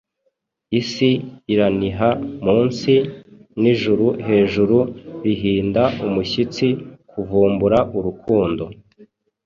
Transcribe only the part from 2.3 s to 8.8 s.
munsi, n'ijuru hejuru rihinda umushyitsi kuvumbura Urukundo.